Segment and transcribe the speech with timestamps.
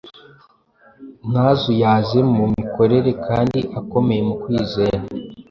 [1.31, 4.99] ntazuyaze mu mikorere kandi akomeye mu kwizera.